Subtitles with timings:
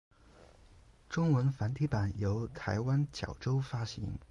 [1.07, 4.17] 中文繁体版由台湾角川发行。